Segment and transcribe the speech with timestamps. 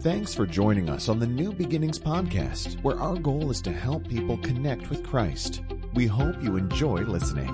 [0.00, 4.06] Thanks for joining us on the New Beginnings podcast, where our goal is to help
[4.08, 5.60] people connect with Christ.
[5.92, 7.48] We hope you enjoy listening.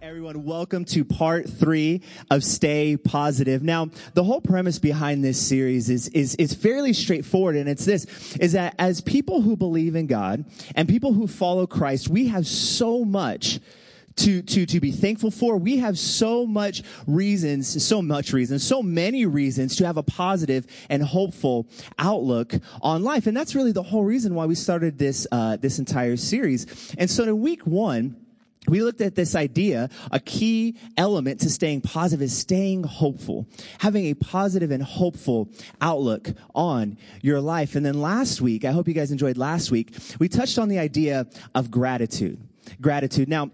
[0.00, 3.62] Everyone, welcome to part three of Stay Positive.
[3.62, 8.06] Now, the whole premise behind this series is, is, is fairly straightforward, and it's this,
[8.36, 12.46] is that as people who believe in God and people who follow Christ, we have
[12.46, 13.60] so much
[14.16, 15.56] to, to, to be thankful for.
[15.56, 20.66] We have so much reasons, so much reasons, so many reasons to have a positive
[20.88, 21.66] and hopeful
[21.98, 23.26] outlook on life.
[23.26, 26.94] And that's really the whole reason why we started this, uh, this entire series.
[26.98, 28.16] And so in week one,
[28.66, 33.46] we looked at this idea, a key element to staying positive is staying hopeful,
[33.78, 35.50] having a positive and hopeful
[35.82, 37.74] outlook on your life.
[37.74, 40.78] And then last week, I hope you guys enjoyed last week, we touched on the
[40.78, 42.40] idea of gratitude.
[42.80, 43.28] Gratitude.
[43.28, 43.50] Now,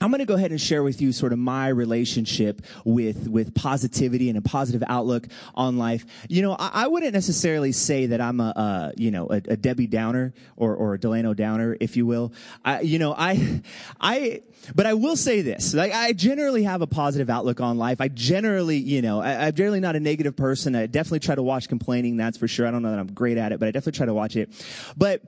[0.00, 3.54] I'm going to go ahead and share with you sort of my relationship with, with
[3.54, 6.06] positivity and a positive outlook on life.
[6.28, 9.88] You know, I, I wouldn't necessarily say that I'm a, you know, a, a, Debbie
[9.88, 12.32] Downer or, or a Delano Downer, if you will.
[12.64, 13.62] I, you know, I,
[14.00, 14.42] I,
[14.74, 18.00] but I will say this, like, I generally have a positive outlook on life.
[18.00, 20.76] I generally, you know, I, I'm generally not a negative person.
[20.76, 22.68] I definitely try to watch complaining, that's for sure.
[22.68, 24.50] I don't know that I'm great at it, but I definitely try to watch it.
[24.96, 25.22] But,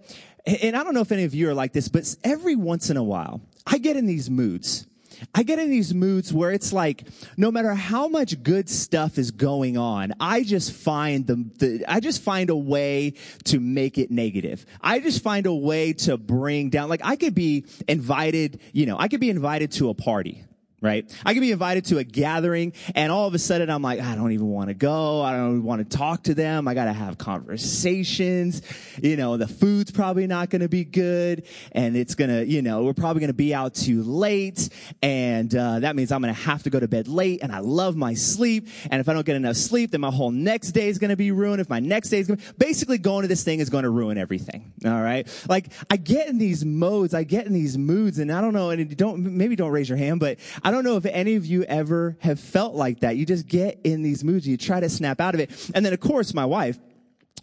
[0.46, 2.96] and I don't know if any of you are like this, but every once in
[2.96, 4.86] a while, I get in these moods.
[5.34, 9.30] I get in these moods where it's like, no matter how much good stuff is
[9.30, 14.10] going on, I just find the, the, I just find a way to make it
[14.10, 14.64] negative.
[14.80, 18.96] I just find a way to bring down, like I could be invited, you know,
[18.98, 20.44] I could be invited to a party
[20.80, 21.10] right?
[21.24, 24.14] I can be invited to a gathering and all of a sudden I'm like, I
[24.14, 25.22] don't even want to go.
[25.22, 26.66] I don't want to talk to them.
[26.66, 28.62] I got to have conversations.
[29.02, 32.62] You know, the food's probably not going to be good and it's going to, you
[32.62, 34.68] know, we're probably going to be out too late.
[35.02, 37.58] And, uh, that means I'm going to have to go to bed late and I
[37.58, 38.68] love my sleep.
[38.90, 41.16] And if I don't get enough sleep, then my whole next day is going to
[41.16, 41.60] be ruined.
[41.60, 43.90] If my next day is going to, basically going to this thing is going to
[43.90, 44.72] ruin everything.
[44.84, 45.28] All right.
[45.48, 48.70] Like I get in these modes, I get in these moods and I don't know,
[48.70, 51.44] and don't, maybe don't raise your hand, but I I don't know if any of
[51.44, 53.16] you ever have felt like that.
[53.16, 55.50] You just get in these moods, you try to snap out of it.
[55.74, 56.78] And then of course my wife,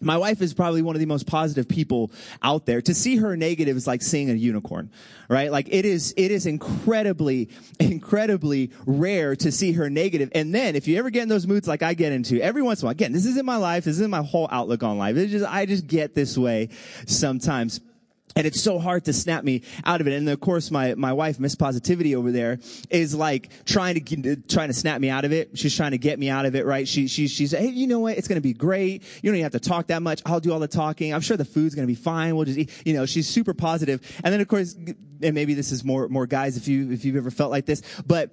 [0.00, 2.80] my wife is probably one of the most positive people out there.
[2.80, 4.90] To see her negative is like seeing a unicorn,
[5.28, 5.52] right?
[5.52, 10.30] Like it is, it is incredibly, incredibly rare to see her negative.
[10.34, 12.80] And then if you ever get in those moods like I get into every once
[12.80, 13.84] in a while, again, this isn't my life.
[13.84, 15.18] This isn't my whole outlook on life.
[15.18, 16.70] It's just, I just get this way
[17.06, 17.82] sometimes.
[18.36, 20.12] And it's so hard to snap me out of it.
[20.12, 22.58] And of course, my, my wife, Miss Positivity over there,
[22.90, 25.58] is like trying to, trying to snap me out of it.
[25.58, 26.86] She's trying to get me out of it, right?
[26.86, 28.16] She, she, she's, hey, you know what?
[28.16, 29.02] It's going to be great.
[29.22, 30.22] You don't even have to talk that much.
[30.26, 31.12] I'll do all the talking.
[31.12, 32.36] I'm sure the food's going to be fine.
[32.36, 32.70] We'll just eat.
[32.84, 34.00] You know, she's super positive.
[34.22, 37.16] And then of course, and maybe this is more, more guys if you, if you've
[37.16, 38.32] ever felt like this, but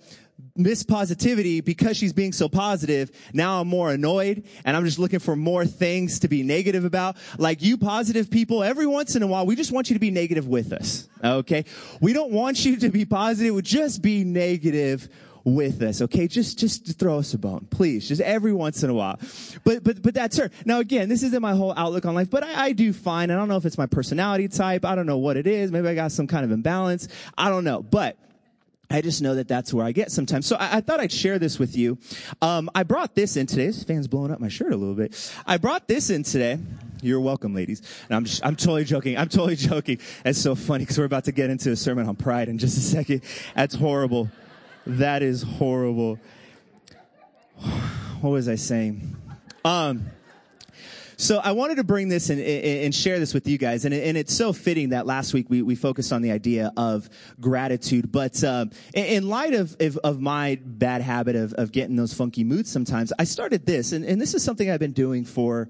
[0.58, 5.20] Miss Positivity, because she's being so positive, now I'm more annoyed and I'm just looking
[5.20, 7.18] for more things to be negative about.
[7.38, 10.12] Like you positive people, every once in a while, we just want you to be
[10.12, 11.10] negative with us.
[11.24, 11.66] Okay?
[12.00, 15.10] We don't want you to be positive, just be negative
[15.46, 16.02] with us.
[16.02, 18.08] Okay, just just throw us a bone, please.
[18.08, 19.20] Just every once in a while.
[19.64, 20.50] But but but that's her.
[20.66, 23.32] Now again, this isn't my whole outlook on life, but I, I do find.
[23.32, 24.84] I don't know if it's my personality type.
[24.84, 25.72] I don't know what it is.
[25.72, 27.08] Maybe I got some kind of imbalance.
[27.38, 28.18] I don't know, but
[28.90, 30.46] I just know that that's where I get sometimes.
[30.46, 31.98] So I, I thought I'd share this with you.
[32.42, 33.68] Um, I brought this in today.
[33.68, 35.34] This fan's blowing up my shirt a little bit.
[35.46, 36.60] I brought this in today.
[37.02, 37.82] You're welcome, ladies.
[38.08, 39.18] And I'm just, I'm totally joking.
[39.18, 40.00] I'm totally joking.
[40.24, 42.78] It's so funny because we're about to get into a sermon on pride in just
[42.78, 43.22] a second.
[43.56, 44.30] That's horrible.
[44.86, 46.20] That is horrible.
[48.22, 49.16] What was I saying?
[49.64, 50.06] Um,
[51.18, 54.34] so I wanted to bring this and, and share this with you guys, and, it's
[54.34, 57.10] so fitting that last week we, we focused on the idea of
[57.40, 58.12] gratitude.
[58.12, 62.44] But uh, in light of, of, of my bad habit of, of getting those funky
[62.44, 65.68] moods, sometimes I started this, and, and this is something I've been doing for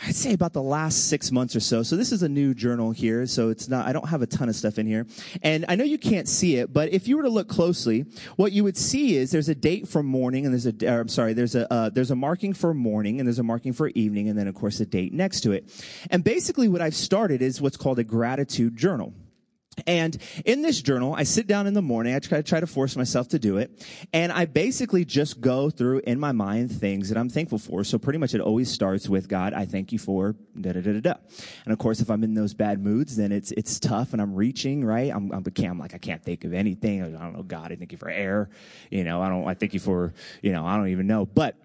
[0.00, 1.82] I'd say about the last six months or so.
[1.82, 3.26] So this is a new journal here.
[3.26, 5.06] So it's not, I don't have a ton of stuff in here.
[5.42, 8.52] And I know you can't see it, but if you were to look closely, what
[8.52, 11.54] you would see is there's a date for morning and there's a, I'm sorry, there's
[11.54, 14.48] a, uh, there's a marking for morning and there's a marking for evening and then
[14.48, 15.70] of course a date next to it.
[16.10, 19.14] And basically what I've started is what's called a gratitude journal.
[19.86, 22.14] And in this journal, I sit down in the morning.
[22.14, 23.86] I try, to try to force myself to do it.
[24.12, 27.82] And I basically just go through in my mind things that I'm thankful for.
[27.84, 30.92] So pretty much it always starts with God, I thank you for da da da
[30.92, 31.14] da da.
[31.64, 34.34] And of course, if I'm in those bad moods, then it's, it's tough and I'm
[34.34, 35.10] reaching, right?
[35.10, 37.02] I'm, I'm, I'm like, I can't think of anything.
[37.02, 38.50] I don't know, God, I thank you for air.
[38.90, 41.24] You know, I don't, I thank you for, you know, I don't even know.
[41.24, 41.56] But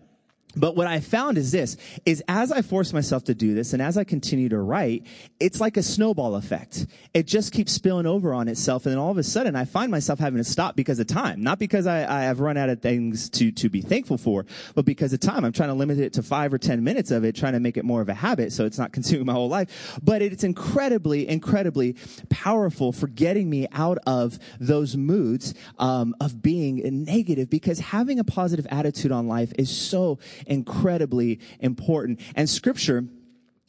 [0.56, 3.82] But what I found is this, is as I force myself to do this and
[3.82, 5.06] as I continue to write,
[5.40, 6.88] it's like a snowball effect.
[7.14, 8.86] It just keeps spilling over on itself.
[8.86, 11.44] And then all of a sudden I find myself having to stop because of time.
[11.44, 14.86] Not because I, I have run out of things to, to be thankful for, but
[14.86, 15.46] because of time.
[15.46, 17.78] I'm trying to limit it to five or 10 minutes of it, trying to make
[17.78, 20.00] it more of a habit so it's not consuming my whole life.
[20.02, 21.96] But it's incredibly, incredibly
[22.30, 28.24] powerful for getting me out of those moods, um, of being negative because having a
[28.24, 32.20] positive attitude on life is so incredibly important.
[32.36, 33.06] And scripture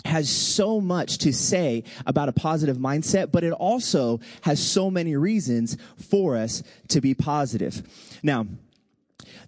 [0.05, 5.17] has so much to say about a positive mindset, but it also has so many
[5.17, 7.83] reasons for us to be positive.
[8.23, 8.47] Now,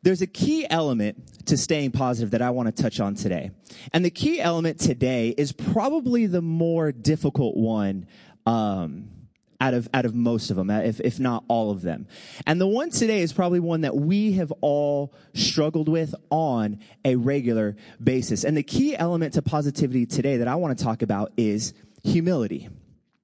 [0.02, 3.50] there's a key element to staying positive that I want to touch on today.
[3.93, 8.06] And the key element today is probably the more difficult one
[8.46, 9.11] um,
[9.60, 12.06] out of out of most of them, uh, if if not all of them.
[12.46, 17.16] And the one today is probably one that we have all struggled with on a
[17.16, 18.44] regular basis.
[18.44, 22.68] And the key element to positivity today that I want to talk about is humility.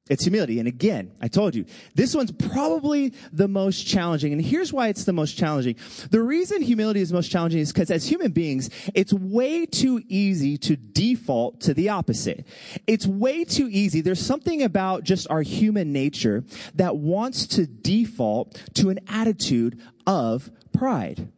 [0.09, 0.61] It's humility.
[0.61, 1.65] And again, I told you,
[1.97, 4.33] this one's probably the most challenging.
[4.33, 5.77] And here's why it's the most challenging.
[6.11, 10.59] The reason humility is most challenging is because as human beings, it's way too easy
[10.59, 12.47] to default to the opposite.
[12.87, 14.01] It's way too easy.
[14.01, 16.45] There's something about just our human nature
[16.77, 21.33] that wants to default to an attitude of pride.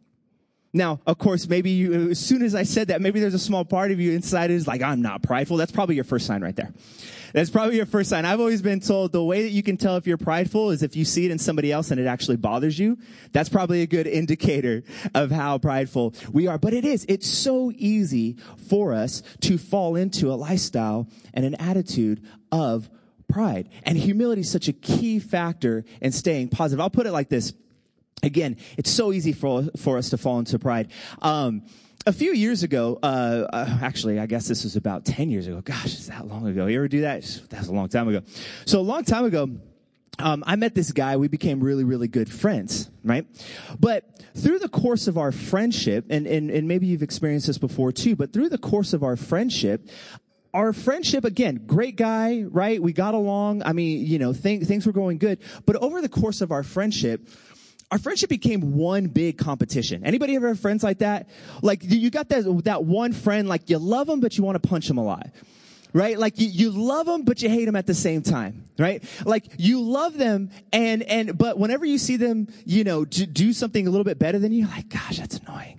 [0.71, 3.65] Now, of course, maybe you, as soon as I said that, maybe there's a small
[3.65, 5.57] part of you inside is like, I'm not prideful.
[5.57, 6.71] That's probably your first sign right there.
[7.33, 8.25] That's probably your first sign.
[8.25, 10.95] I've always been told the way that you can tell if you're prideful is if
[10.95, 12.97] you see it in somebody else and it actually bothers you.
[13.31, 14.83] That's probably a good indicator
[15.15, 16.57] of how prideful we are.
[16.57, 17.05] But it is.
[17.09, 18.37] It's so easy
[18.69, 22.89] for us to fall into a lifestyle and an attitude of
[23.27, 23.69] pride.
[23.83, 26.81] And humility is such a key factor in staying positive.
[26.81, 27.53] I'll put it like this.
[28.23, 30.91] Again, it's so easy for, for us to fall into pride.
[31.21, 31.63] Um,
[32.05, 35.61] a few years ago, uh, uh, actually, I guess this was about 10 years ago.
[35.61, 36.65] Gosh, is that long ago?
[36.67, 37.41] You ever do that?
[37.49, 38.21] That's a long time ago.
[38.65, 39.49] So a long time ago,
[40.17, 41.17] um, I met this guy.
[41.17, 43.25] We became really, really good friends, right?
[43.79, 44.05] But
[44.35, 48.15] through the course of our friendship, and, and, and maybe you've experienced this before too,
[48.15, 49.87] but through the course of our friendship,
[50.51, 54.83] our friendship again great guy right we got along i mean you know th- things
[54.87, 55.37] were going good
[55.67, 57.27] but over the course of our friendship
[57.91, 60.05] our friendship became one big competition.
[60.05, 61.29] Anybody ever have friends like that?
[61.61, 64.67] Like you got that that one friend like you love them but you want to
[64.67, 65.31] punch them alive.
[65.91, 66.19] Right?
[66.19, 68.65] Like you, you love them, but you hate them at the same time.
[68.77, 69.03] Right?
[69.25, 73.87] Like you love them and, and, but whenever you see them, you know, do something
[73.87, 75.78] a little bit better than you, you're like, gosh, that's annoying.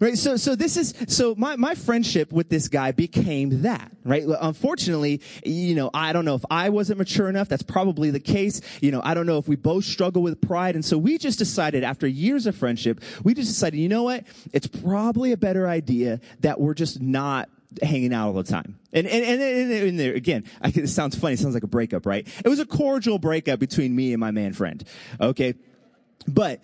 [0.00, 0.16] Right.
[0.16, 4.24] So, so this is, so my, my friendship with this guy became that, right?
[4.40, 7.48] Unfortunately, you know, I don't know if I wasn't mature enough.
[7.48, 8.60] That's probably the case.
[8.80, 10.76] You know, I don't know if we both struggle with pride.
[10.76, 14.24] And so we just decided after years of friendship, we just decided, you know what?
[14.52, 17.48] It's probably a better idea that we're just not
[17.82, 18.78] hanging out all the time.
[18.92, 21.34] And, and, and, and, and there, again, I, it sounds funny.
[21.34, 22.26] It sounds like a breakup, right?
[22.44, 24.84] It was a cordial breakup between me and my man friend.
[25.20, 25.54] Okay.
[26.26, 26.62] But,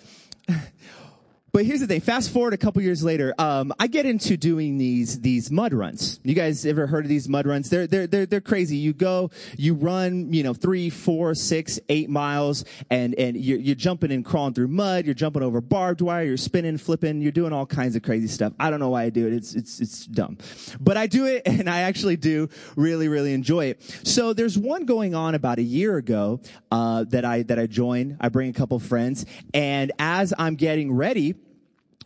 [1.54, 2.00] but here's the thing.
[2.00, 6.18] Fast forward a couple years later, um, I get into doing these these mud runs.
[6.24, 7.70] You guys ever heard of these mud runs?
[7.70, 8.76] They're they're they're they're crazy.
[8.76, 13.76] You go, you run, you know, three, four, six, eight miles, and and you're, you're
[13.76, 15.04] jumping and crawling through mud.
[15.04, 16.24] You're jumping over barbed wire.
[16.24, 17.22] You're spinning, flipping.
[17.22, 18.52] You're doing all kinds of crazy stuff.
[18.58, 19.32] I don't know why I do it.
[19.32, 20.38] It's it's it's dumb,
[20.80, 23.80] but I do it, and I actually do really really enjoy it.
[24.02, 26.40] So there's one going on about a year ago
[26.72, 28.16] uh, that I that I joined.
[28.20, 29.24] I bring a couple friends,
[29.54, 31.36] and as I'm getting ready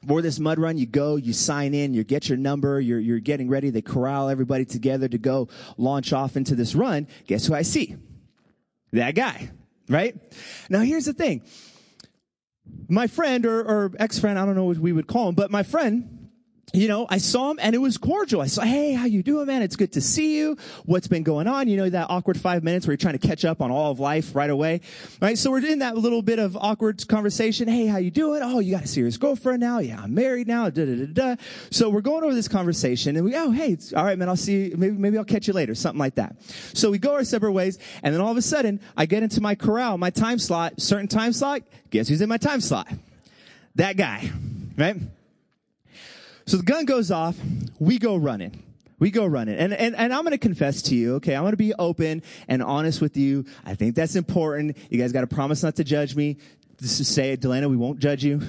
[0.09, 3.21] for this mud run, you go, you sign in, you get your number, you're, you're
[3.21, 3.71] getting ready.
[3.71, 7.07] They corral everybody together to go launch off into this run.
[7.27, 7.95] Guess who I see?
[8.93, 9.51] That guy,
[9.89, 10.17] right?
[10.71, 11.43] Now here's the thing.
[12.89, 15.63] My friend or, or ex-friend, I don't know what we would call him, but my
[15.63, 16.18] friend,
[16.73, 18.43] you know, I saw him and it was cordial.
[18.43, 19.63] I saw, hey, how you doing, man?
[19.63, 20.57] It's good to see you.
[20.85, 21.67] What's been going on?
[21.67, 24.01] You know, that awkward five minutes where you're trying to catch up on all of
[24.01, 24.83] life right away.
[25.21, 25.39] Right?
[25.39, 27.69] So we're in that little bit of awkward conversation.
[27.69, 28.43] Hey, how you doing?
[28.43, 29.79] Oh, you got a serious girlfriend now?
[29.79, 30.69] Yeah, I'm married now.
[30.69, 31.43] Da, da, da, da.
[31.71, 34.69] So we're going over this conversation and we, oh, hey, all right, man, I'll see
[34.69, 34.77] you.
[34.77, 35.75] Maybe, maybe I'll catch you later.
[35.75, 36.37] Something like that.
[36.75, 37.79] So we go our separate ways.
[38.03, 41.09] And then all of a sudden I get into my corral, my time slot, certain
[41.09, 41.63] time slot.
[41.91, 42.89] Guess who's in my time slot?
[43.77, 44.31] That guy.
[44.77, 44.97] Right?
[46.49, 47.37] So the gun goes off.
[47.79, 48.63] We go running.
[48.99, 49.57] We go running.
[49.59, 51.37] And, and, and I'm going to confess to you, okay?
[51.37, 53.45] I'm going to be open and honest with you.
[53.67, 54.79] I think that's important.
[54.89, 56.39] You guys got to promise not to judge me.
[56.81, 58.41] Just say, Delano, we won't judge you.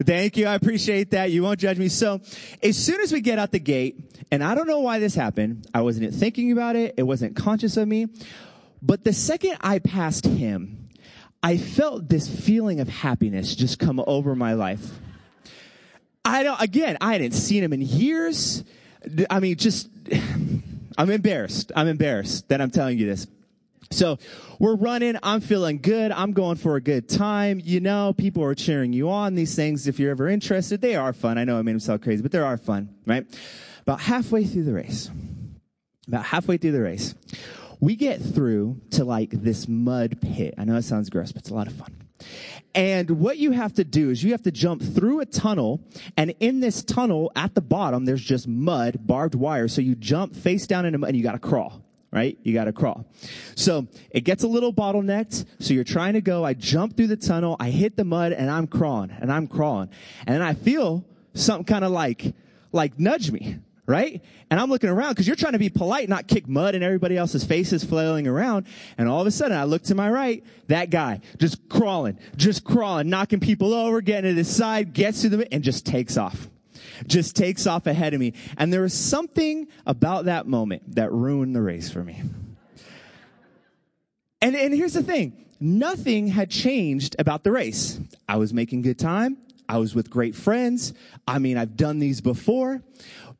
[0.00, 0.46] Thank you.
[0.46, 1.32] I appreciate that.
[1.32, 1.88] You won't judge me.
[1.88, 2.20] So
[2.62, 5.66] as soon as we get out the gate, and I don't know why this happened.
[5.74, 6.94] I wasn't thinking about it.
[6.96, 8.06] It wasn't conscious of me.
[8.80, 10.88] But the second I passed him,
[11.42, 15.00] I felt this feeling of happiness just come over my life.
[16.24, 18.64] I don't, again, I hadn't seen him in years.
[19.28, 19.88] I mean, just,
[20.98, 21.72] I'm embarrassed.
[21.74, 23.26] I'm embarrassed that I'm telling you this.
[23.90, 24.18] So
[24.58, 25.18] we're running.
[25.22, 26.12] I'm feeling good.
[26.12, 27.60] I'm going for a good time.
[27.62, 29.34] You know, people are cheering you on.
[29.34, 31.38] These things, if you're ever interested, they are fun.
[31.38, 33.26] I know I made them sound crazy, but they are fun, right?
[33.82, 35.10] About halfway through the race,
[36.06, 37.14] about halfway through the race,
[37.80, 40.54] we get through to like this mud pit.
[40.56, 42.01] I know that sounds gross, but it's a lot of fun.
[42.74, 45.80] And what you have to do is you have to jump through a tunnel,
[46.16, 49.68] and in this tunnel at the bottom, there's just mud, barbed wire.
[49.68, 52.38] So you jump face down into mud, and you got to crawl right?
[52.42, 53.06] You got to crawl.
[53.56, 55.46] So it gets a little bottlenecked.
[55.60, 56.44] So you're trying to go.
[56.44, 57.56] I jump through the tunnel.
[57.58, 59.88] I hit the mud and I'm crawling and I'm crawling.
[60.26, 62.34] And I feel something kind of like,
[62.70, 63.60] like nudge me
[63.92, 64.22] right?
[64.50, 67.18] And I'm looking around because you're trying to be polite, not kick mud in everybody
[67.18, 68.66] else's faces flailing around.
[68.96, 72.64] And all of a sudden I look to my right, that guy just crawling, just
[72.64, 76.48] crawling, knocking people over, getting to the side, gets to them and just takes off.
[77.06, 78.32] Just takes off ahead of me.
[78.56, 82.22] And there was something about that moment that ruined the race for me.
[84.40, 85.44] And, and here's the thing.
[85.60, 88.00] Nothing had changed about the race.
[88.26, 89.36] I was making good time.
[89.68, 90.92] I was with great friends.
[91.26, 92.82] I mean, I've done these before.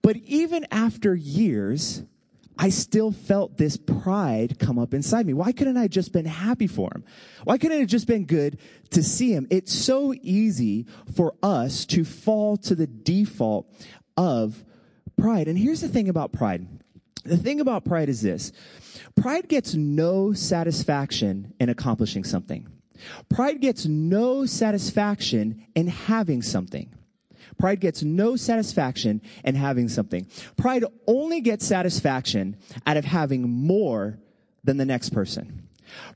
[0.02, 2.02] But even after years,
[2.58, 5.32] I still felt this pride come up inside me.
[5.32, 7.04] Why couldn't I just been happy for him?
[7.44, 8.58] Why couldn't it just been good
[8.90, 9.46] to see him?
[9.50, 13.72] It's so easy for us to fall to the default
[14.16, 14.64] of
[15.16, 15.48] pride.
[15.48, 16.66] And here's the thing about pride.
[17.24, 18.52] The thing about pride is this.
[19.14, 22.66] Pride gets no satisfaction in accomplishing something.
[23.28, 26.92] Pride gets no satisfaction in having something.
[27.58, 30.26] Pride gets no satisfaction in having something.
[30.56, 32.56] Pride only gets satisfaction
[32.86, 34.18] out of having more
[34.64, 35.68] than the next person.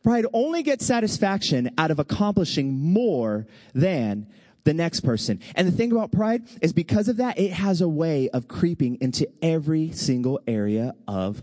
[0.02, 4.26] Pride only gets satisfaction out of accomplishing more than
[4.64, 5.40] the next person.
[5.54, 8.98] And the thing about pride is because of that, it has a way of creeping
[9.00, 11.42] into every single area of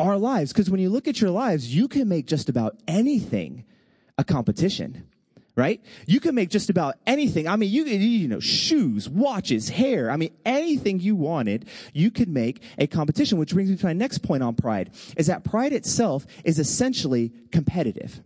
[0.00, 0.52] our lives.
[0.52, 3.64] Because when you look at your lives, you can make just about anything
[4.16, 5.04] a competition
[5.56, 5.80] right?
[6.06, 7.46] You can make just about anything.
[7.46, 10.10] I mean, you you know, shoes, watches, hair.
[10.10, 13.92] I mean, anything you wanted, you could make a competition, which brings me to my
[13.92, 18.20] next point on pride, is that pride itself is essentially competitive.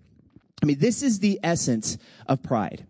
[0.63, 2.87] I mean, this is the essence of pride.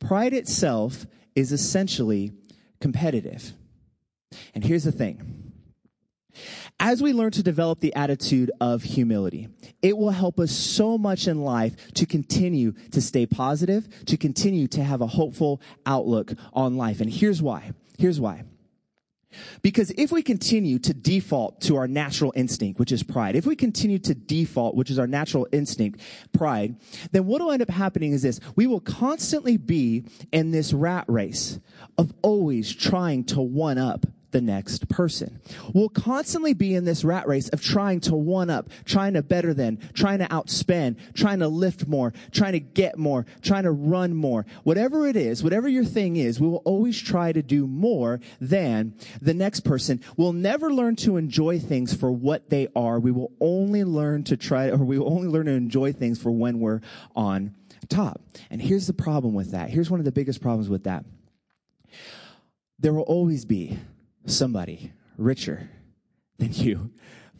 [0.00, 2.32] Pride itself is essentially
[2.80, 3.52] competitive.
[4.54, 5.51] And here's the thing
[6.80, 9.48] as we learn to develop the attitude of humility,
[9.82, 14.66] it will help us so much in life to continue to stay positive, to continue
[14.68, 17.00] to have a hopeful outlook on life.
[17.00, 17.72] And here's why.
[17.98, 18.44] Here's why.
[19.62, 23.56] Because if we continue to default to our natural instinct, which is pride, if we
[23.56, 26.00] continue to default, which is our natural instinct,
[26.32, 26.76] pride,
[27.12, 28.40] then what will end up happening is this.
[28.56, 31.58] We will constantly be in this rat race
[31.98, 35.40] of always trying to one up the next person.
[35.72, 39.54] We'll constantly be in this rat race of trying to one up, trying to better
[39.54, 44.14] than, trying to outspend, trying to lift more, trying to get more, trying to run
[44.14, 44.44] more.
[44.64, 48.94] Whatever it is, whatever your thing is, we will always try to do more than
[49.20, 50.00] the next person.
[50.16, 52.98] We'll never learn to enjoy things for what they are.
[52.98, 56.30] We will only learn to try, or we will only learn to enjoy things for
[56.30, 56.80] when we're
[57.14, 57.54] on
[57.88, 58.22] top.
[58.50, 59.70] And here's the problem with that.
[59.70, 61.04] Here's one of the biggest problems with that.
[62.78, 63.78] There will always be
[64.26, 65.70] somebody richer
[66.38, 66.90] than you,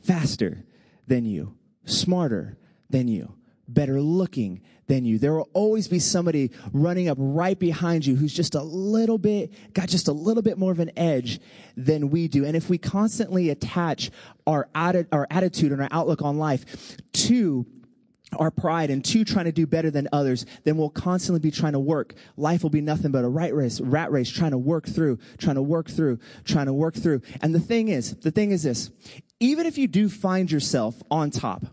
[0.03, 0.65] faster
[1.07, 2.57] than you, smarter
[2.91, 3.35] than you,
[3.69, 5.19] better looking than you.
[5.19, 9.53] There will always be somebody running up right behind you who's just a little bit,
[9.73, 11.41] got just a little bit more of an edge
[11.77, 12.45] than we do.
[12.45, 14.11] And if we constantly attach
[14.47, 17.67] our, atti- our attitude and our outlook on life to
[18.39, 21.73] our pride and two trying to do better than others, then we'll constantly be trying
[21.73, 22.15] to work.
[22.37, 25.57] Life will be nothing but a right race, rat race, trying to work through, trying
[25.57, 27.23] to work through, trying to work through.
[27.41, 28.91] And the thing is, the thing is this,
[29.41, 31.65] even if you do find yourself on top,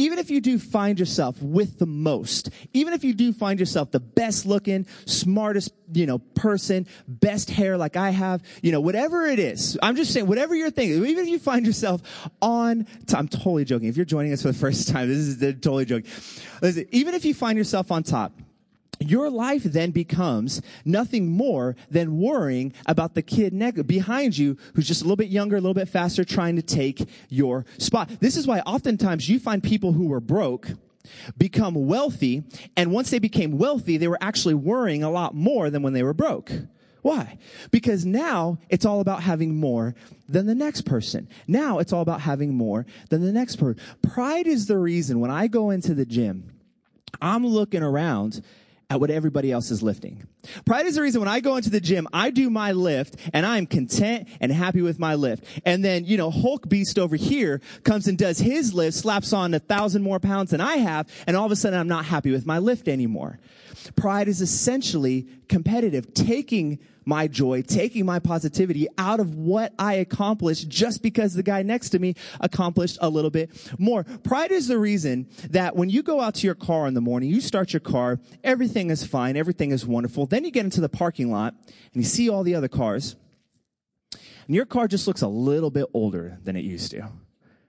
[0.00, 3.90] even if you do find yourself with the most, even if you do find yourself
[3.90, 9.26] the best looking, smartest, you know, person, best hair like I have, you know, whatever
[9.26, 12.02] it is, I'm just saying, whatever you're thinking, even if you find yourself
[12.40, 13.88] on, I'm totally joking.
[13.88, 16.10] If you're joining us for the first time, this is totally joking.
[16.62, 18.32] Listen, even if you find yourself on top,
[19.10, 23.50] your life then becomes nothing more than worrying about the kid
[23.86, 27.08] behind you who's just a little bit younger, a little bit faster, trying to take
[27.28, 28.10] your spot.
[28.20, 30.68] This is why oftentimes you find people who were broke
[31.36, 32.44] become wealthy,
[32.76, 36.02] and once they became wealthy, they were actually worrying a lot more than when they
[36.02, 36.52] were broke.
[37.02, 37.38] Why?
[37.70, 39.94] Because now it's all about having more
[40.28, 41.28] than the next person.
[41.48, 43.82] Now it's all about having more than the next person.
[44.02, 46.52] Pride is the reason when I go into the gym,
[47.20, 48.42] I'm looking around
[48.90, 50.26] at what everybody else is lifting.
[50.66, 53.46] Pride is the reason when I go into the gym, I do my lift and
[53.46, 55.44] I'm content and happy with my lift.
[55.64, 59.54] And then, you know, Hulk Beast over here comes and does his lift, slaps on
[59.54, 62.32] a thousand more pounds than I have, and all of a sudden I'm not happy
[62.32, 63.38] with my lift anymore.
[63.96, 70.68] Pride is essentially competitive, taking my joy, taking my positivity out of what I accomplished
[70.68, 74.04] just because the guy next to me accomplished a little bit more.
[74.04, 77.30] Pride is the reason that when you go out to your car in the morning,
[77.30, 80.26] you start your car, everything is fine, everything is wonderful.
[80.26, 83.16] Then you get into the parking lot and you see all the other cars.
[84.12, 87.08] And your car just looks a little bit older than it used to.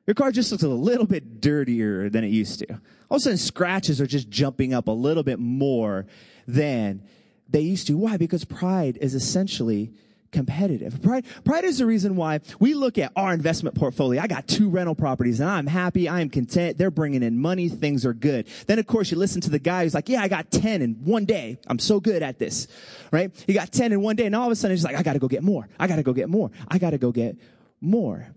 [0.07, 2.73] Your car just looks a little bit dirtier than it used to.
[3.09, 6.05] All of a sudden, scratches are just jumping up a little bit more
[6.47, 7.03] than
[7.49, 7.97] they used to.
[7.97, 8.17] Why?
[8.17, 9.93] Because pride is essentially
[10.31, 11.01] competitive.
[11.01, 14.21] Pride, pride is the reason why we look at our investment portfolio.
[14.21, 16.07] I got two rental properties and I'm happy.
[16.07, 16.77] I am content.
[16.77, 17.69] They're bringing in money.
[17.69, 18.47] Things are good.
[18.67, 20.93] Then of course you listen to the guy who's like, yeah, I got 10 in
[21.03, 21.57] one day.
[21.67, 22.67] I'm so good at this,
[23.11, 23.31] right?
[23.45, 25.13] He got 10 in one day and all of a sudden he's like, I got
[25.13, 25.67] to go get more.
[25.79, 26.49] I got to go get more.
[26.67, 27.35] I got to go get
[27.81, 28.27] more.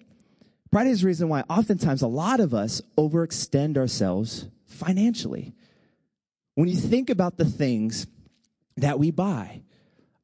[0.75, 5.55] Pride is the reason why oftentimes a lot of us overextend ourselves financially.
[6.57, 8.09] When you think about the things
[8.79, 9.63] that we buy.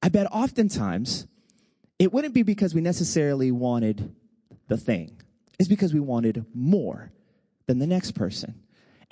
[0.02, 1.28] I bet oftentimes
[2.00, 4.12] it wouldn't be because we necessarily wanted
[4.66, 5.22] the thing.
[5.60, 7.12] It's because we wanted more
[7.68, 8.60] than the next person.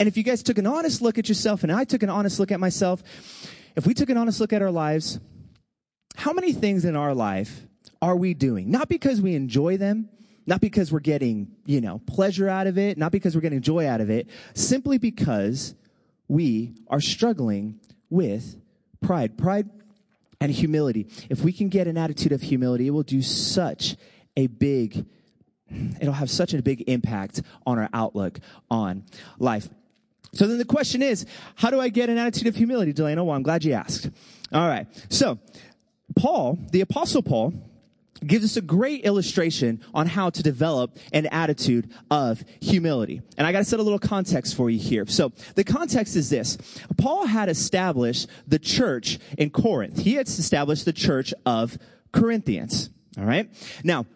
[0.00, 2.40] And if you guys took an honest look at yourself and I took an honest
[2.40, 3.00] look at myself,
[3.76, 5.20] if we took an honest look at our lives,
[6.16, 7.62] how many things in our life
[8.02, 8.72] are we doing?
[8.72, 10.08] Not because we enjoy them,
[10.48, 13.86] not because we're getting, you know, pleasure out of it, not because we're getting joy
[13.86, 15.74] out of it, simply because
[16.26, 17.78] we are struggling
[18.08, 18.56] with
[19.02, 19.36] pride.
[19.36, 19.68] Pride
[20.40, 21.06] and humility.
[21.28, 23.96] If we can get an attitude of humility, it will do such
[24.38, 25.04] a big,
[26.00, 28.40] it'll have such a big impact on our outlook
[28.70, 29.04] on
[29.38, 29.68] life.
[30.32, 31.26] So then the question is,
[31.56, 33.24] how do I get an attitude of humility, Delano?
[33.24, 34.08] Well, I'm glad you asked.
[34.50, 34.86] All right.
[35.10, 35.38] So,
[36.16, 37.52] Paul, the apostle Paul,
[38.26, 43.22] gives us a great illustration on how to develop an attitude of humility.
[43.36, 45.06] And I got to set a little context for you here.
[45.06, 46.58] So the context is this.
[46.96, 49.98] Paul had established the church in Corinth.
[50.00, 51.78] He had established the church of
[52.12, 52.90] Corinthians.
[53.16, 53.48] All right.
[53.84, 54.06] Now,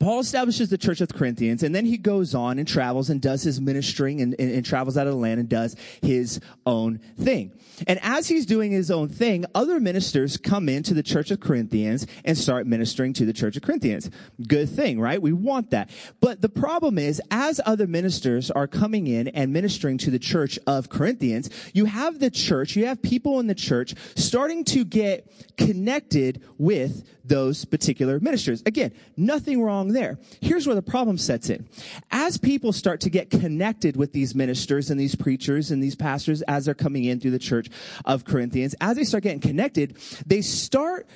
[0.00, 3.20] Paul establishes the church of the Corinthians, and then he goes on and travels and
[3.20, 6.98] does his ministering and, and, and, travels out of the land and does his own
[7.18, 7.52] thing.
[7.86, 12.06] And as he's doing his own thing, other ministers come into the church of Corinthians
[12.24, 14.10] and start ministering to the church of Corinthians.
[14.46, 15.20] Good thing, right?
[15.20, 15.90] We want that.
[16.20, 20.58] But the problem is, as other ministers are coming in and ministering to the church
[20.66, 25.30] of Corinthians, you have the church, you have people in the church starting to get
[25.56, 28.62] connected with those particular ministers.
[28.66, 30.18] Again, nothing wrong there.
[30.40, 31.66] Here's where the problem sets in.
[32.10, 36.42] As people start to get connected with these ministers and these preachers and these pastors
[36.42, 37.68] as they're coming in through the church
[38.04, 41.06] of Corinthians, as they start getting connected, they start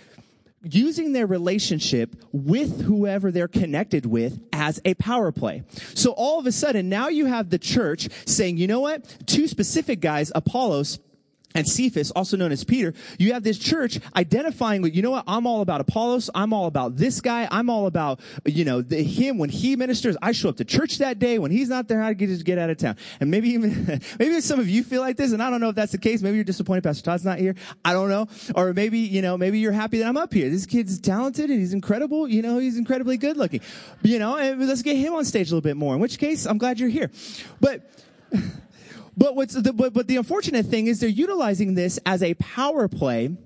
[0.62, 5.62] using their relationship with whoever they're connected with as a power play.
[5.94, 9.26] So all of a sudden, now you have the church saying, you know what?
[9.26, 10.98] Two specific guys, Apollos,
[11.54, 15.24] and Cephas, also known as Peter, you have this church identifying with, you know what,
[15.26, 19.02] I'm all about Apollos, I'm all about this guy, I'm all about, you know, the,
[19.02, 22.02] him when he ministers, I show up to church that day, when he's not there,
[22.02, 22.96] I just get out of town.
[23.18, 25.74] And maybe even, maybe some of you feel like this, and I don't know if
[25.74, 28.98] that's the case, maybe you're disappointed Pastor Todd's not here, I don't know, or maybe,
[28.98, 30.50] you know, maybe you're happy that I'm up here.
[30.50, 33.62] This kid's talented and he's incredible, you know, he's incredibly good looking,
[34.02, 36.46] you know, and let's get him on stage a little bit more, in which case,
[36.46, 37.10] I'm glad you're here.
[37.58, 37.90] But,
[39.18, 42.86] but what's the, but, but the unfortunate thing is they're utilizing this as a power
[42.86, 43.36] play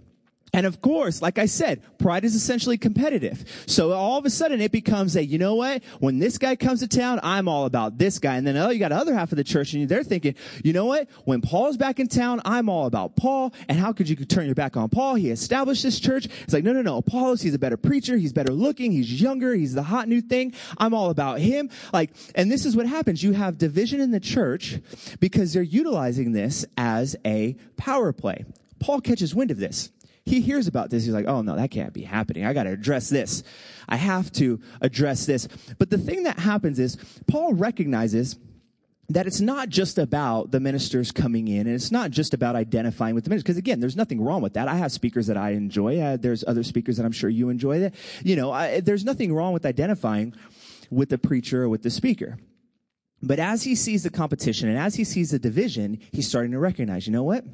[0.55, 3.65] and of course, like I said, pride is essentially competitive.
[3.67, 5.83] So all of a sudden it becomes a, you know what?
[5.99, 8.37] When this guy comes to town, I'm all about this guy.
[8.37, 10.75] And then, oh, you got the other half of the church and they're thinking, you
[10.75, 11.09] know what?
[11.25, 13.55] When Paul's back in town, I'm all about Paul.
[13.67, 15.15] And how could you turn your back on Paul?
[15.15, 16.27] He established this church.
[16.43, 16.99] It's like, no, no, no.
[16.99, 18.19] Apollos, he's a better preacher.
[18.19, 18.93] He's better looking.
[18.93, 19.55] He's younger.
[19.55, 20.53] He's the hot new thing.
[20.77, 21.71] I'm all about him.
[21.95, 23.23] Like, and this is what happens.
[23.23, 24.79] You have division in the church
[25.19, 28.45] because they're utilizing this as a power play.
[28.81, 29.91] Paul catches wind of this
[30.25, 31.05] he hears about this.
[31.05, 32.45] He's like, oh no, that can't be happening.
[32.45, 33.43] I got to address this.
[33.89, 35.49] I have to address this.
[35.79, 38.37] But the thing that happens is Paul recognizes
[39.09, 43.15] that it's not just about the ministers coming in and it's not just about identifying
[43.15, 45.51] with the ministers because again there's nothing wrong with that i have speakers that i
[45.51, 49.05] enjoy uh, there's other speakers that i'm sure you enjoy that you know I, there's
[49.05, 50.35] nothing wrong with identifying
[50.91, 52.39] with the preacher or with the speaker
[53.23, 56.59] but as he sees the competition and as he sees the division he's starting to
[56.59, 57.45] recognize you know what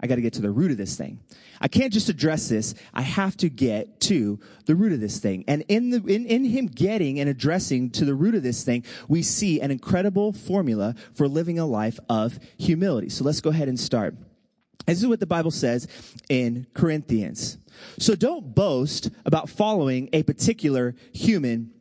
[0.00, 1.20] I got to get to the root of this thing.
[1.60, 2.74] I can't just address this.
[2.94, 5.44] I have to get to the root of this thing.
[5.46, 8.84] And in the, in, in him getting and addressing to the root of this thing,
[9.08, 13.10] we see an incredible formula for living a life of humility.
[13.10, 14.14] So let's go ahead and start.
[14.86, 15.86] This is what the Bible says
[16.28, 17.58] in Corinthians.
[17.98, 21.72] So don't boast about following a particular human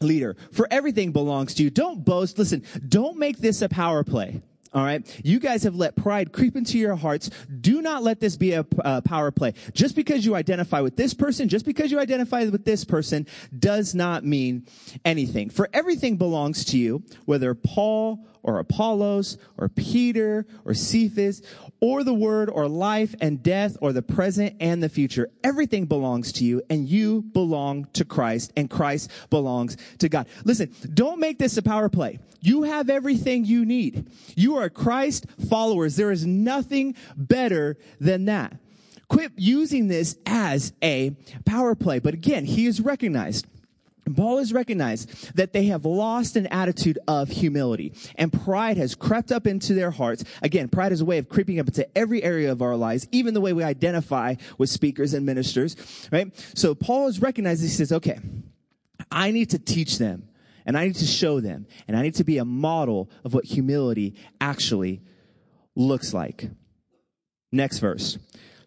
[0.00, 0.36] leader.
[0.52, 1.70] For everything belongs to you.
[1.70, 2.38] Don't boast.
[2.38, 4.42] Listen, don't make this a power play.
[4.74, 5.04] All right.
[5.24, 7.30] You guys have let pride creep into your hearts.
[7.60, 9.54] Do not let this be a, a, power play.
[9.72, 13.26] Just because you identify with this person, just because you identify with this person
[13.58, 14.66] does not mean
[15.04, 15.48] anything.
[15.48, 21.42] For everything belongs to you, whether Paul or Apollos or Peter or Cephas
[21.80, 25.30] or the word or life and death or the present and the future.
[25.44, 30.26] Everything belongs to you and you belong to Christ and Christ belongs to God.
[30.44, 32.18] Listen, don't make this a power play.
[32.40, 34.08] You have everything you need.
[34.36, 35.96] You are Christ followers.
[35.96, 38.56] There is nothing better than that.
[39.08, 41.98] Quit using this as a power play.
[41.98, 43.46] But again, he is recognized.
[44.16, 49.32] Paul has recognized that they have lost an attitude of humility and pride has crept
[49.32, 50.24] up into their hearts.
[50.42, 53.34] Again, pride is a way of creeping up into every area of our lives, even
[53.34, 55.76] the way we identify with speakers and ministers,
[56.12, 56.32] right?
[56.54, 58.18] So Paul has recognized, he says, okay,
[59.10, 60.28] I need to teach them
[60.66, 63.44] and I need to show them and I need to be a model of what
[63.44, 65.00] humility actually
[65.74, 66.50] looks like.
[67.50, 68.18] Next verse.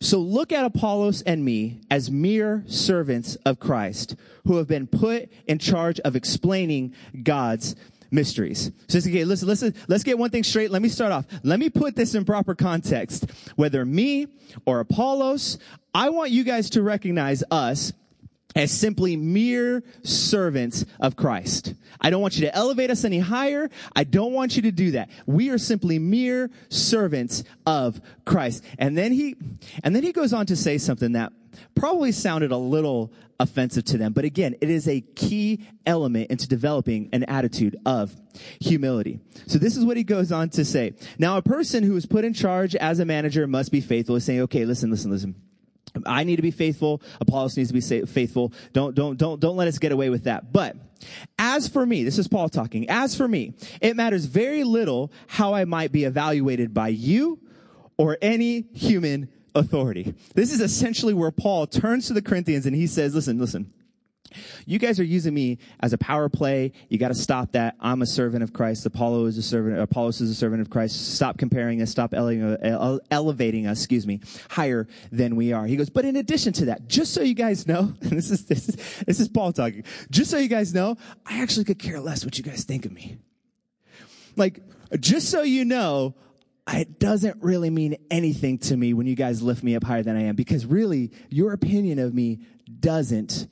[0.01, 4.15] So look at Apollos and me as mere servants of Christ
[4.47, 7.75] who have been put in charge of explaining God's
[8.09, 8.71] mysteries.
[8.87, 10.71] So okay, listen, listen, let's get one thing straight.
[10.71, 11.27] Let me start off.
[11.43, 13.25] Let me put this in proper context.
[13.55, 14.25] Whether me
[14.65, 15.59] or Apollos,
[15.93, 17.93] I want you guys to recognize us
[18.55, 21.73] as simply mere servants of Christ.
[21.99, 23.69] I don't want you to elevate us any higher.
[23.95, 25.09] I don't want you to do that.
[25.25, 28.63] We are simply mere servants of Christ.
[28.77, 29.35] And then he,
[29.83, 31.31] and then he goes on to say something that
[31.75, 34.13] probably sounded a little offensive to them.
[34.13, 38.15] But again, it is a key element into developing an attitude of
[38.59, 39.19] humility.
[39.47, 40.93] So this is what he goes on to say.
[41.17, 44.15] Now, a person who is put in charge as a manager must be faithful.
[44.15, 45.35] He's saying, okay, listen, listen, listen.
[46.05, 47.01] I need to be faithful.
[47.19, 48.53] Apollos needs to be faithful.
[48.73, 50.51] Don't, don't, don't, don't let us get away with that.
[50.51, 50.75] But
[51.37, 52.89] as for me, this is Paul talking.
[52.89, 57.39] As for me, it matters very little how I might be evaluated by you
[57.97, 60.13] or any human authority.
[60.33, 63.73] This is essentially where Paul turns to the Corinthians and he says, listen, listen.
[64.65, 66.71] You guys are using me as a power play.
[66.89, 67.75] You got to stop that.
[67.79, 68.85] I'm a servant of Christ.
[68.85, 69.79] Apollo is a servant.
[69.79, 71.15] Apollos is a servant of Christ.
[71.15, 71.91] Stop comparing us.
[71.91, 73.79] Stop uh, uh, elevating us.
[73.79, 75.65] Excuse me, higher than we are.
[75.65, 78.69] He goes, but in addition to that, just so you guys know, this is this
[78.69, 79.83] is this is Paul talking.
[80.09, 82.91] Just so you guys know, I actually could care less what you guys think of
[82.91, 83.17] me.
[84.35, 84.61] Like,
[84.99, 86.15] just so you know,
[86.69, 90.15] it doesn't really mean anything to me when you guys lift me up higher than
[90.15, 92.39] I am because really your opinion of me
[92.79, 93.47] doesn't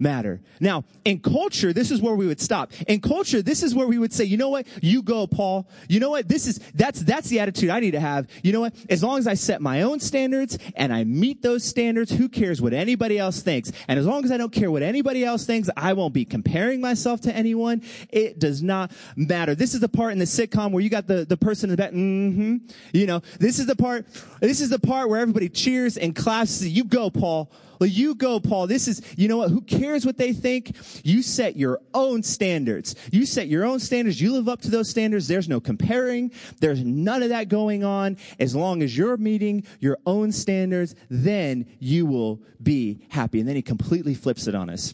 [0.00, 0.40] matter.
[0.60, 2.72] Now, in culture, this is where we would stop.
[2.88, 4.66] In culture, this is where we would say, you know what?
[4.82, 5.68] You go, Paul.
[5.88, 6.28] You know what?
[6.28, 8.28] This is, that's, that's the attitude I need to have.
[8.42, 8.74] You know what?
[8.88, 12.60] As long as I set my own standards and I meet those standards, who cares
[12.60, 13.72] what anybody else thinks?
[13.88, 16.80] And as long as I don't care what anybody else thinks, I won't be comparing
[16.80, 17.82] myself to anyone.
[18.08, 19.54] It does not matter.
[19.54, 21.82] This is the part in the sitcom where you got the, the person in the
[21.82, 22.56] back, mm-hmm.
[22.92, 24.06] You know, this is the part,
[24.40, 26.62] this is the part where everybody cheers and claps.
[26.62, 27.50] You go, Paul.
[27.80, 28.66] Well, you go, Paul.
[28.66, 29.50] This is, you know what?
[29.50, 30.76] Who cares what they think?
[31.02, 32.94] You set your own standards.
[33.10, 34.20] You set your own standards.
[34.20, 35.26] You live up to those standards.
[35.26, 36.30] There's no comparing.
[36.60, 38.18] There's none of that going on.
[38.38, 43.40] As long as you're meeting your own standards, then you will be happy.
[43.40, 44.92] And then he completely flips it on us.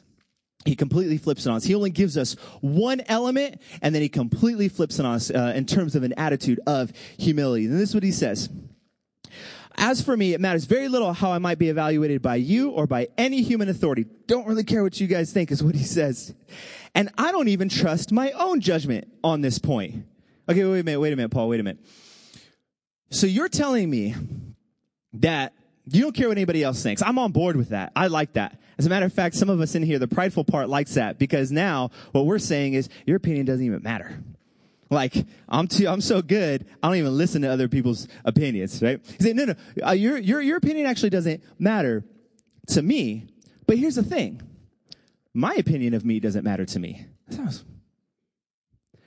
[0.65, 1.65] He completely flips it on us.
[1.65, 5.53] He only gives us one element, and then he completely flips it on us uh,
[5.55, 7.67] in terms of an attitude of humility.
[7.67, 8.49] And this is what he says.
[9.77, 12.87] As for me, it matters very little how I might be evaluated by you or
[12.87, 14.07] by any human authority.
[14.27, 16.35] Don't really care what you guys think is what he says.
[16.95, 20.07] And I don't even trust my own judgment on this point.
[20.49, 21.85] Okay, wait a minute, wait a minute, Paul, wait a minute.
[23.11, 24.15] So you're telling me
[25.15, 25.53] that
[25.85, 27.03] you don't care what anybody else thinks.
[27.03, 27.93] I'm on board with that.
[27.95, 28.61] I like that.
[28.79, 31.19] As a matter of fact, some of us in here, the prideful part likes that
[31.19, 34.19] because now what we're saying is your opinion doesn't even matter.
[34.89, 39.01] Like, I'm too, I'm so good, I don't even listen to other people's opinions, right?
[39.19, 42.05] He said, no, no, uh, your, your, your opinion actually doesn't matter
[42.69, 43.27] to me.
[43.67, 44.43] But here's the thing.
[45.35, 47.05] My opinion of me doesn't matter to me.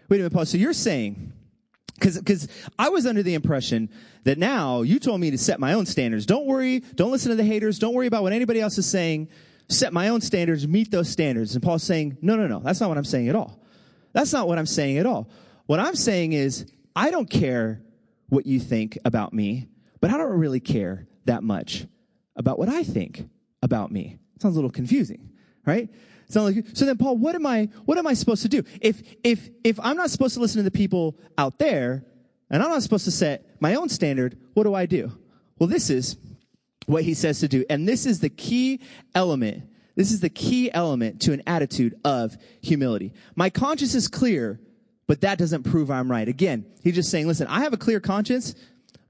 [0.09, 0.45] Wait a minute, Paul.
[0.45, 1.31] So you're saying,
[2.01, 3.89] cause, cause I was under the impression
[4.25, 6.25] that now you told me to set my own standards.
[6.25, 6.79] Don't worry.
[6.79, 7.79] Don't listen to the haters.
[7.79, 9.29] Don't worry about what anybody else is saying.
[9.69, 11.53] Set my own standards, meet those standards.
[11.53, 12.59] And Paul's saying, no, no, no.
[12.59, 13.63] That's not what I'm saying at all.
[14.13, 15.29] That's not what I'm saying at all.
[15.69, 17.83] What I'm saying is, I don't care
[18.27, 19.67] what you think about me,
[20.01, 21.85] but I don't really care that much
[22.35, 23.29] about what I think
[23.61, 24.17] about me.
[24.41, 25.29] Sounds a little confusing,
[25.67, 25.87] right?
[26.33, 28.63] Like, so then Paul, what am I, what am I supposed to do?
[28.81, 32.03] If, if, if I'm not supposed to listen to the people out there
[32.49, 35.11] and I'm not supposed to set my own standard, what do I do?
[35.59, 36.17] Well, this is
[36.87, 37.63] what he says to do.
[37.69, 38.81] And this is the key
[39.13, 39.65] element.
[39.95, 43.13] This is the key element to an attitude of humility.
[43.35, 44.59] My conscience is clear,
[45.09, 46.27] but that doesn't prove I'm right.
[46.27, 48.53] Again, he's just saying, listen, I have a clear conscience,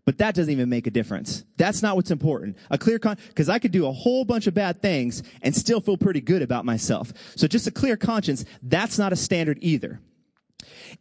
[0.05, 1.43] but that doesn't even make a difference.
[1.57, 2.55] That's not what's important.
[2.69, 5.81] A clear con, because I could do a whole bunch of bad things and still
[5.81, 7.11] feel pretty good about myself.
[7.35, 9.99] So just a clear conscience, that's not a standard either.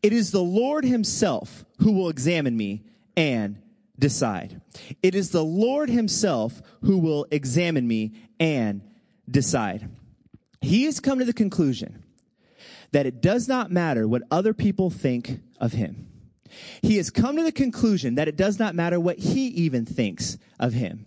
[0.02, 2.82] It is the Lord himself who will examine me
[3.16, 3.62] and
[4.00, 4.61] decide.
[5.00, 8.82] It is the Lord himself who will examine me and
[9.30, 9.88] decide.
[10.61, 12.02] He has come to the conclusion
[12.92, 16.09] that it does not matter what other people think of him.
[16.83, 20.38] He has come to the conclusion that it does not matter what he even thinks
[20.59, 21.07] of him.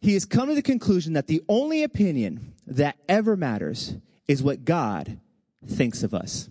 [0.00, 3.94] He has come to the conclusion that the only opinion that ever matters
[4.28, 5.18] is what God
[5.66, 6.48] thinks of us,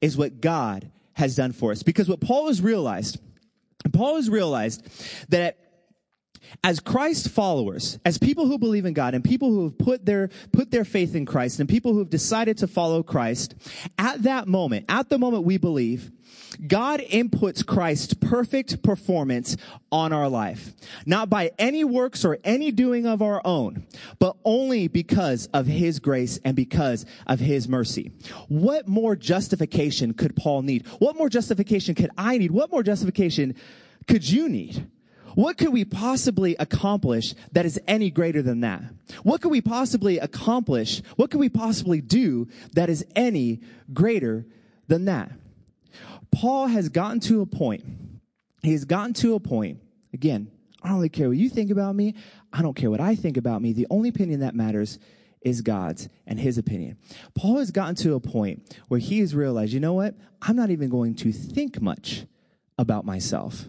[0.00, 1.82] is what God has done for us.
[1.82, 3.18] Because what Paul has realized
[3.92, 4.82] Paul has realized
[5.30, 5.58] that
[6.64, 10.28] as Christ followers, as people who believe in God and people who have put their,
[10.52, 13.54] put their faith in Christ and people who have decided to follow Christ,
[13.98, 16.10] at that moment, at the moment we believe,
[16.66, 19.56] God imputes Christ's perfect performance
[19.92, 20.74] on our life.
[21.04, 23.86] Not by any works or any doing of our own,
[24.18, 28.12] but only because of His grace and because of His mercy.
[28.48, 30.86] What more justification could Paul need?
[30.98, 32.50] What more justification could I need?
[32.50, 33.54] What more justification
[34.06, 34.86] could you need?
[35.36, 38.82] What could we possibly accomplish that is any greater than that?
[39.22, 41.02] What could we possibly accomplish?
[41.16, 43.60] What could we possibly do that is any
[43.92, 44.46] greater
[44.88, 45.30] than that?
[46.30, 47.84] Paul has gotten to a point.
[48.62, 49.80] He has gotten to a point.
[50.14, 50.50] Again,
[50.82, 52.14] I don't really care what you think about me.
[52.50, 53.74] I don't care what I think about me.
[53.74, 54.98] The only opinion that matters
[55.42, 56.96] is God's and his opinion.
[57.34, 60.14] Paul has gotten to a point where he has realized, you know what?
[60.40, 62.24] I'm not even going to think much
[62.78, 63.66] about myself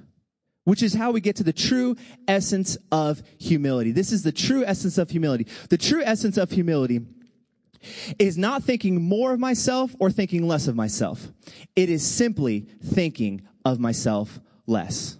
[0.67, 1.95] which is how we get to the true
[2.27, 3.93] essence of humility.
[3.93, 5.47] This is the true essence of humility.
[5.69, 7.05] The true essence of humility
[8.19, 11.29] is not thinking more of myself or thinking less of myself.
[11.77, 15.17] It is simply thinking of myself less.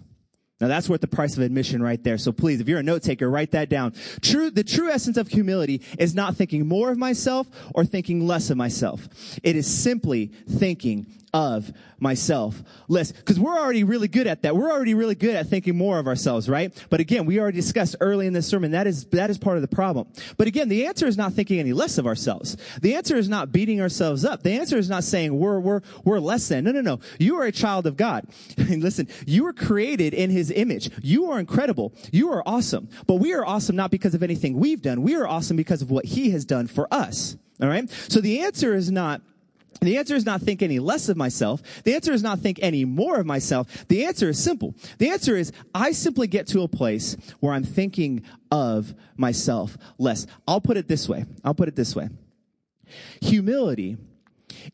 [0.60, 2.18] Now that's worth the price of admission right there.
[2.18, 3.94] So please, if you're a note taker, write that down.
[4.20, 8.50] True, the true essence of humility is not thinking more of myself or thinking less
[8.50, 9.08] of myself.
[9.42, 13.12] It is simply thinking of myself less.
[13.12, 14.56] Because we're already really good at that.
[14.56, 16.72] We're already really good at thinking more of ourselves, right?
[16.90, 19.62] But again, we already discussed early in this sermon that is that is part of
[19.62, 20.08] the problem.
[20.36, 22.56] But again, the answer is not thinking any less of ourselves.
[22.80, 24.42] The answer is not beating ourselves up.
[24.42, 26.64] The answer is not saying we're we're we're less than.
[26.64, 27.00] No, no, no.
[27.18, 28.26] You are a child of God.
[28.56, 30.90] And listen, you were created in his image.
[31.02, 31.92] You are incredible.
[32.12, 32.88] You are awesome.
[33.06, 35.02] But we are awesome not because of anything we've done.
[35.02, 37.36] We are awesome because of what he has done for us.
[37.60, 37.88] All right?
[38.08, 39.22] So the answer is not
[39.80, 41.62] the answer is not think any less of myself.
[41.84, 43.86] The answer is not think any more of myself.
[43.86, 44.74] The answer is simple.
[44.98, 50.26] The answer is I simply get to a place where I'm thinking of myself less.
[50.48, 51.26] I'll put it this way.
[51.44, 52.08] I'll put it this way.
[53.20, 53.98] Humility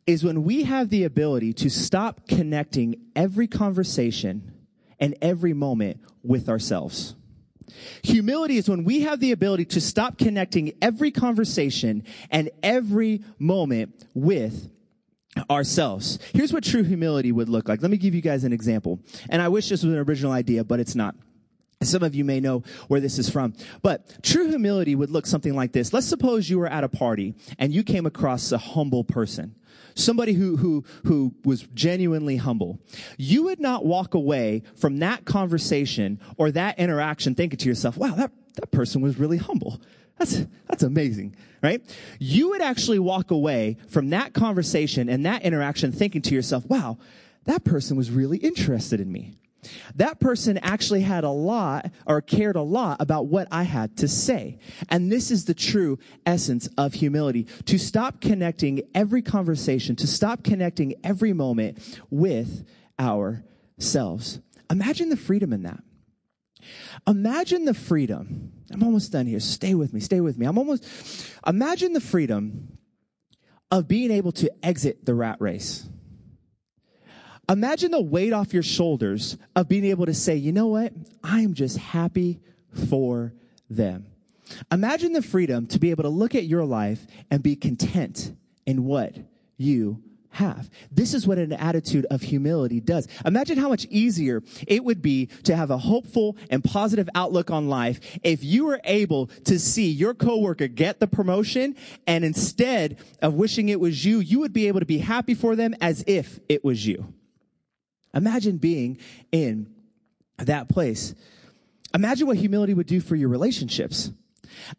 [0.07, 4.54] is when we have the ability to stop connecting every conversation
[4.99, 7.15] and every moment with ourselves.
[8.03, 14.07] Humility is when we have the ability to stop connecting every conversation and every moment
[14.15, 14.71] with
[15.51, 16.19] ourselves.
[16.33, 17.83] Here's what true humility would look like.
[17.83, 19.01] Let me give you guys an example.
[19.29, 21.17] And I wish this was an original idea, but it's not.
[21.83, 23.55] Some of you may know where this is from.
[23.83, 25.93] But true humility would look something like this.
[25.93, 29.57] Let's suppose you were at a party and you came across a humble person.
[29.95, 32.79] Somebody who, who, who was genuinely humble.
[33.17, 38.15] You would not walk away from that conversation or that interaction thinking to yourself, wow,
[38.15, 39.81] that, that person was really humble.
[40.19, 41.83] That's, that's amazing, right?
[42.19, 46.99] You would actually walk away from that conversation and that interaction thinking to yourself, wow,
[47.45, 49.35] that person was really interested in me.
[49.94, 54.09] That person actually had a lot or cared a lot about what I had to
[54.09, 54.59] say.
[54.88, 60.44] And this is the true essence of humility to stop connecting every conversation, to stop
[60.44, 62.64] connecting every moment with
[62.98, 64.40] ourselves.
[64.70, 65.83] Imagine the freedom in that.
[67.07, 68.53] Imagine the freedom.
[68.70, 69.40] I'm almost done here.
[69.40, 70.00] Stay with me.
[70.00, 70.46] Stay with me.
[70.46, 70.87] I'm almost,
[71.46, 72.79] imagine the freedom
[73.70, 75.87] of being able to exit the rat race.
[77.49, 80.93] Imagine the weight off your shoulders of being able to say, you know what?
[81.23, 82.41] I'm just happy
[82.89, 83.33] for
[83.69, 84.07] them.
[84.71, 88.35] Imagine the freedom to be able to look at your life and be content
[88.67, 89.15] in what
[89.57, 90.69] you have.
[90.91, 93.07] This is what an attitude of humility does.
[93.25, 97.69] Imagine how much easier it would be to have a hopeful and positive outlook on
[97.69, 101.77] life if you were able to see your coworker get the promotion
[102.07, 105.55] and instead of wishing it was you, you would be able to be happy for
[105.55, 107.15] them as if it was you.
[108.14, 108.98] Imagine being
[109.33, 109.72] in
[110.38, 111.14] that place.
[111.94, 114.11] Imagine what humility would do for your relationships.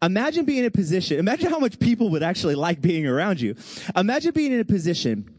[0.02, 3.54] Imagine being in a position, imagine how much people would actually like being around you.
[3.94, 5.30] Imagine being in a position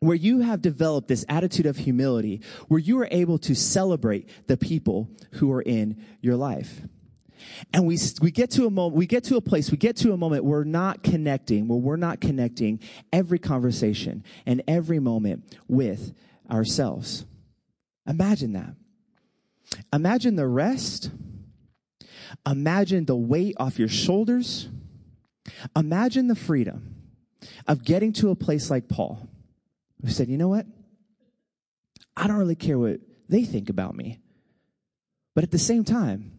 [0.00, 4.56] where you have developed this attitude of humility, where you are able to celebrate the
[4.56, 6.82] people who are in your life.
[7.72, 10.12] And we, we get to a moment, we get to a place, we get to
[10.12, 12.80] a moment where we're not connecting, where we're not connecting
[13.12, 16.14] every conversation and every moment with
[16.50, 17.24] ourselves.
[18.06, 18.74] Imagine that.
[19.92, 21.10] Imagine the rest.
[22.46, 24.68] Imagine the weight off your shoulders.
[25.76, 26.96] Imagine the freedom
[27.66, 29.28] of getting to a place like Paul,
[30.02, 30.66] who said, You know what?
[32.16, 34.20] I don't really care what they think about me.
[35.34, 36.32] But at the same time,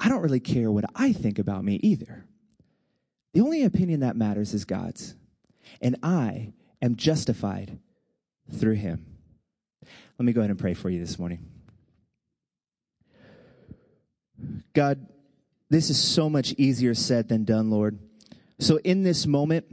[0.00, 2.24] I don't really care what I think about me either.
[3.34, 5.14] The only opinion that matters is God's.
[5.80, 7.78] And I am justified
[8.50, 9.15] through him.
[10.18, 11.44] Let me go ahead and pray for you this morning.
[14.72, 15.06] God,
[15.68, 17.98] this is so much easier said than done, Lord.
[18.58, 19.66] So in this moment,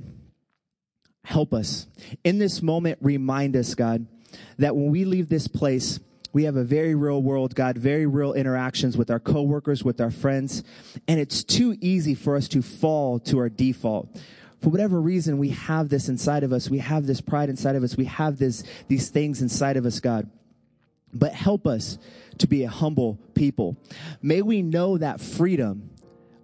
[1.24, 1.88] help us.
[2.24, 4.06] In this moment, remind us, God,
[4.58, 6.00] that when we leave this place,
[6.34, 10.12] we have a very real world, God, very real interactions with our coworkers, with our
[10.12, 10.64] friends,
[11.08, 14.20] and it's too easy for us to fall to our default.
[14.64, 16.70] For whatever reason, we have this inside of us.
[16.70, 17.98] We have this pride inside of us.
[17.98, 20.30] We have this, these things inside of us, God.
[21.14, 21.98] But help us
[22.38, 23.76] to be a humble people.
[24.22, 25.90] May we know that freedom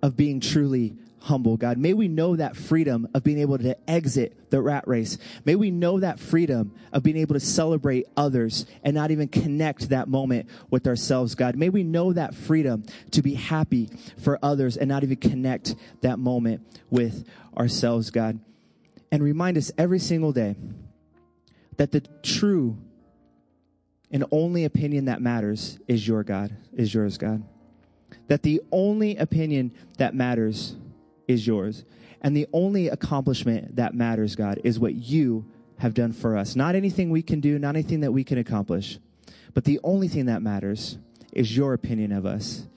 [0.04, 1.78] of being truly humble, God.
[1.78, 5.18] May we know that freedom of being able to exit the rat race.
[5.46, 9.90] May we know that freedom of being able to celebrate others and not even connect
[9.90, 11.56] that moment with ourselves, God.
[11.56, 16.20] May we know that freedom to be happy for others and not even connect that
[16.20, 17.28] moment with
[17.58, 18.40] ourselves, God.
[19.12, 20.56] And remind us every single day
[21.78, 22.78] that the true
[24.12, 27.44] and only opinion that matters is your God, is yours, God.
[28.28, 30.76] That the only opinion that matters
[31.30, 31.86] is yours.
[32.22, 35.46] And the only accomplishment that matters, God, is what you
[35.78, 36.56] have done for us.
[36.56, 39.00] Not anything we can do, not anything that we can accomplish.
[39.54, 40.98] But the only thing that matters
[41.32, 42.68] is your opinion of us.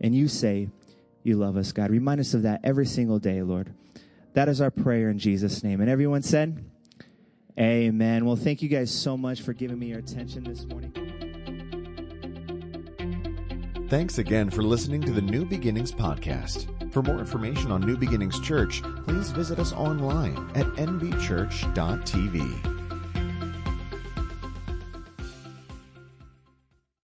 [0.00, 0.68] And you say
[1.22, 1.90] you love us, God.
[1.90, 3.72] Remind us of that every single day, Lord.
[4.34, 5.80] That is our prayer in Jesus' name.
[5.80, 6.64] And everyone said,
[7.58, 8.24] Amen.
[8.24, 10.92] Well, thank you guys so much for giving me your attention this morning.
[13.88, 16.79] Thanks again for listening to the New Beginnings podcast.
[16.90, 22.79] For more information on New Beginnings Church, please visit us online at nbchurch.tv.